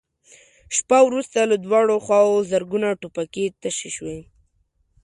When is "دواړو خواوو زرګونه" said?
1.65-2.87